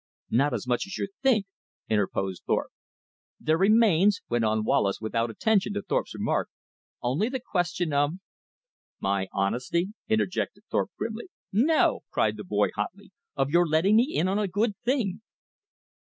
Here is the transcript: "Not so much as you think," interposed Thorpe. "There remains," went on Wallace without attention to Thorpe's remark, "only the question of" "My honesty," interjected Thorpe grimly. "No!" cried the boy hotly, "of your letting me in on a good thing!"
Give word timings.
"Not 0.31 0.59
so 0.59 0.67
much 0.67 0.87
as 0.87 0.97
you 0.97 1.09
think," 1.21 1.45
interposed 1.87 2.41
Thorpe. 2.47 2.71
"There 3.39 3.55
remains," 3.59 4.21
went 4.29 4.43
on 4.43 4.63
Wallace 4.63 4.99
without 4.99 5.29
attention 5.29 5.75
to 5.75 5.83
Thorpe's 5.83 6.15
remark, 6.15 6.49
"only 7.03 7.29
the 7.29 7.39
question 7.39 7.93
of" 7.93 8.13
"My 8.99 9.27
honesty," 9.31 9.89
interjected 10.09 10.63
Thorpe 10.71 10.89
grimly. 10.97 11.29
"No!" 11.53 11.99
cried 12.09 12.35
the 12.35 12.43
boy 12.43 12.69
hotly, 12.75 13.11
"of 13.35 13.51
your 13.51 13.67
letting 13.67 13.95
me 13.95 14.11
in 14.15 14.27
on 14.27 14.39
a 14.39 14.47
good 14.47 14.75
thing!" 14.83 15.21